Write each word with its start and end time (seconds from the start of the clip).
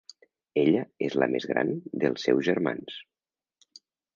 Ella 0.61 0.81
és 1.09 1.17
la 1.23 1.27
més 1.35 1.45
gran 1.51 1.71
dels 2.05 2.27
seus 2.29 2.45
germans. 2.51 2.99